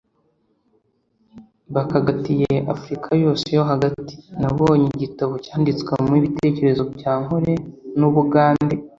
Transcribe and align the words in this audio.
bakagatiye 1.73 2.53
afrika 2.73 3.09
yose 3.23 3.47
yo 3.57 3.63
hagati. 3.71 4.15
nabonye 4.41 4.87
igitabo 4.95 5.33
cyanditswemo 5.45 6.13
ibitekerezo 6.19 6.83
bya 6.93 7.13
nkore 7.23 7.53
n’ubugande 7.99 8.75